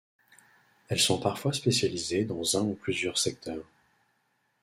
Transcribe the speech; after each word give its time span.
Elles 0.89 0.99
sont 0.99 1.19
parfois 1.19 1.53
spécialisées 1.53 2.25
dans 2.25 2.57
un 2.57 2.61
ou 2.61 2.73
plusieurs 2.73 3.19
secteurs. 3.19 3.67